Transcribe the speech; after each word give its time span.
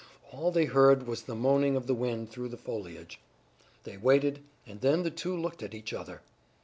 All 0.31 0.49
they 0.49 0.65
heard 0.65 1.05
was 1.05 1.21
the 1.21 1.35
moaning 1.35 1.75
of 1.75 1.85
the 1.85 1.93
wind 1.93 2.31
through 2.31 2.49
the 2.49 2.57
foliage. 2.57 3.19
They 3.83 3.97
waited, 3.97 4.39
and 4.65 4.81
then 4.81 5.03
the 5.03 5.11
two 5.11 5.37
looked 5.37 5.61
at 5.61 5.75
each 5.75 5.93
other. 5.93 6.21